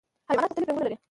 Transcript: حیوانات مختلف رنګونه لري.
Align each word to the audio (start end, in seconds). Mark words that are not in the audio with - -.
حیوانات 0.29 0.51
مختلف 0.51 0.67
رنګونه 0.69 0.85
لري. 0.89 0.95